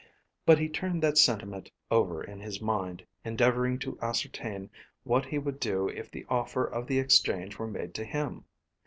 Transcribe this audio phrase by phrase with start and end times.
[0.47, 4.71] But he turned that sentiment over in his mind, endeavouring to ascertain
[5.03, 8.45] what he would do if the offer of the exchange were made to him.